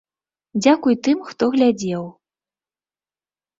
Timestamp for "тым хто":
1.09-1.43